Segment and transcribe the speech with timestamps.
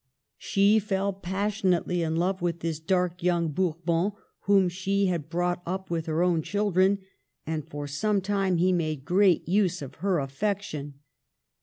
[0.39, 4.13] She fell passion ately in love with this dark young Bourbon
[4.45, 6.97] whom she had brought up with her own chil dren,
[7.45, 10.95] and for some time he made great use of her affection.